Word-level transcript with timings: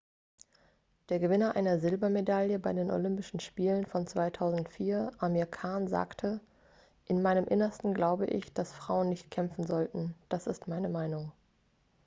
der 1.09 1.19
gewinner 1.19 1.55
einer 1.55 1.77
silbermedaille 1.79 2.57
bei 2.57 2.73
den 2.73 2.89
olympischen 2.89 3.39
spielen 3.39 3.85
von 3.85 4.07
2004 4.07 5.11
amir 5.19 5.45
khan 5.45 5.87
sagte 5.87 6.39
in 7.05 7.21
meinem 7.21 7.45
innersten 7.45 7.93
glaube 7.93 8.25
ich 8.25 8.51
dass 8.51 8.73
frauen 8.73 9.09
nicht 9.09 9.29
kämpfen 9.29 9.67
sollten 9.67 10.15
das 10.31 10.47
ist 10.47 10.67
meine 10.67 10.89
meinung 10.89 11.31